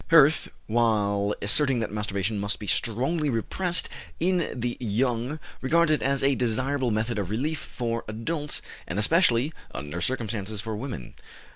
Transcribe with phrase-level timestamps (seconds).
[0.09, 3.87] Hirth, while asserting that masturbation must be strongly repressed
[4.19, 9.53] in the young, regards it as a desirable method of relief for adults, and especially,
[9.75, 11.13] under some circumstances, for women.